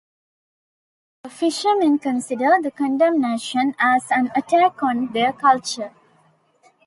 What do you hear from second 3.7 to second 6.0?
as an attack on their culture.